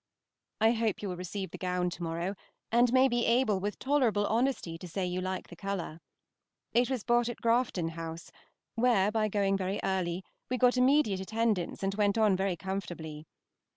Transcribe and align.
I 0.59 0.71
hope 0.71 1.03
you 1.03 1.09
will 1.09 1.15
receive 1.15 1.51
the 1.51 1.59
gown 1.59 1.91
to 1.91 2.01
morrow, 2.01 2.33
and 2.71 2.91
may 2.91 3.07
be 3.07 3.23
able 3.27 3.59
with 3.59 3.77
tolerable 3.77 4.25
honesty 4.25 4.75
to 4.79 4.87
say 4.87 5.01
that 5.05 5.11
you 5.11 5.21
like 5.21 5.49
the 5.49 5.55
color. 5.55 6.01
It 6.73 6.89
was 6.89 7.03
bought 7.03 7.29
at 7.29 7.37
Grafton 7.39 7.89
House, 7.89 8.31
where, 8.73 9.11
by 9.11 9.27
going 9.27 9.57
very 9.57 9.79
early, 9.83 10.23
we 10.49 10.57
got 10.57 10.75
immediate 10.75 11.19
attendance 11.19 11.83
and 11.83 11.93
went 11.93 12.17
on 12.17 12.35
very 12.35 12.55
comfortably. 12.55 13.27